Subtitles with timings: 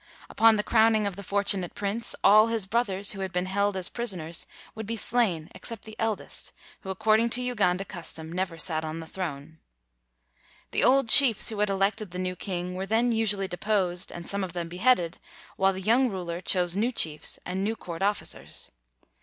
[0.31, 3.87] Upon the crowning of the fortunate prince, all his brothers who had been held as
[3.87, 8.83] prisoners would be slain except the eldest, who ac cording to Uganda custom, never sat
[8.83, 9.59] on the throne.
[10.71, 14.43] The old chiefs who had elected the new king were then usually deposed and some
[14.43, 15.19] of them beheaded;
[15.55, 18.71] while the young rul er chose new chiefs and new court officers.